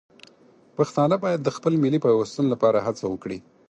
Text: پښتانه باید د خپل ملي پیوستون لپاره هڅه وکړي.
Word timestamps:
پښتانه 0.77 1.15
باید 1.23 1.39
د 1.43 1.49
خپل 1.57 1.73
ملي 1.83 1.99
پیوستون 2.05 2.45
لپاره 2.53 2.83
هڅه 2.87 3.03
وکړي. 3.07 3.39